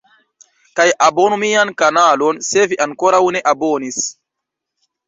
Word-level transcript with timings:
Kaj 0.79 0.85
abonu 1.07 1.37
mian 1.43 1.73
kanalon 1.83 2.43
se 2.49 2.67
vi 2.73 2.83
ankoraŭ 2.89 3.25
ne 3.39 3.47
abonis 3.55 4.05